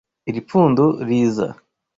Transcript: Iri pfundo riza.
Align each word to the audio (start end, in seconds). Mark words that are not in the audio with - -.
Iri 0.29 0.41
pfundo 0.47 0.83
riza. 1.07 1.47